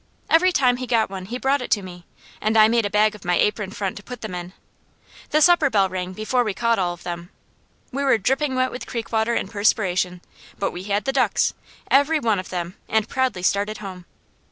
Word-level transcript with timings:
Every 0.31 0.51
time 0.51 0.77
he 0.77 0.87
got 0.87 1.11
one 1.11 1.25
he 1.25 1.37
brought 1.37 1.61
it 1.61 1.69
to 1.69 1.83
me, 1.83 2.07
and 2.41 2.57
I 2.57 2.67
made 2.67 2.87
a 2.87 2.89
bag 2.89 3.13
of 3.13 3.23
my 3.23 3.35
apron 3.37 3.69
front 3.69 3.97
to 3.97 4.03
put 4.03 4.21
them 4.21 4.33
in. 4.33 4.53
The 5.29 5.43
supper 5.43 5.69
bell 5.69 5.89
rang 5.89 6.13
before 6.13 6.43
we 6.43 6.55
caught 6.55 6.79
all 6.79 6.93
of 6.95 7.03
them. 7.03 7.29
We 7.91 8.03
were 8.03 8.17
dripping 8.17 8.55
wet 8.55 8.71
with 8.71 8.87
creek 8.87 9.11
water 9.11 9.35
and 9.35 9.47
perspiration, 9.51 10.21
but 10.57 10.71
we 10.71 10.85
had 10.85 11.05
the 11.05 11.13
ducks, 11.13 11.53
every 11.91 12.19
one 12.19 12.39
of 12.39 12.49
them, 12.49 12.77
and 12.89 13.07
proudly 13.07 13.43
started 13.43 13.77
home. 13.77 14.05